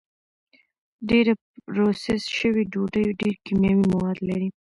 ډېره 1.09 1.33
پروسس 1.65 2.21
شوې 2.37 2.63
ډوډۍ 2.71 3.05
ډېر 3.19 3.35
کیمیاوي 3.45 3.85
مواد 3.91 4.17
لري. 4.29 4.49